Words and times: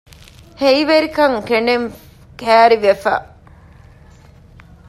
ހެއިވެރިކަން 0.61 1.35
ކެނޑެން 1.47 1.87
ކަިއރިވެފަ 2.41 3.15